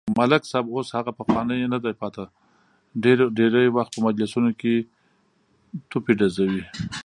ملک 0.17 0.43
صاحب 0.51 0.65
اوس 0.73 0.87
هغه 0.97 1.11
پخوانی 1.19 1.65
ندی 1.73 1.93
پاتې، 2.01 2.23
ډېری 3.37 3.67
وخت 3.77 3.91
په 3.95 4.01
مجلسونو 4.07 4.51
کې 4.59 4.75
توپې 5.91 6.13
ډزوي. 6.19 6.63